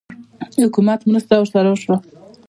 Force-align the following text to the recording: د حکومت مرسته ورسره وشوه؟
د 0.55 0.57
حکومت 0.67 0.99
مرسته 1.09 1.33
ورسره 1.37 1.67
وشوه؟ 1.71 1.97